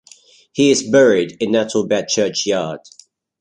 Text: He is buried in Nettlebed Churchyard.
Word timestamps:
He 0.53 0.71
is 0.71 0.89
buried 0.89 1.37
in 1.43 1.51
Nettlebed 1.51 2.07
Churchyard. 2.07 2.79